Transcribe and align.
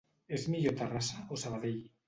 És 0.37 0.45
millor 0.53 0.75
Terrassa 0.81 1.21
o 1.37 1.41
Sabadell? 1.45 1.81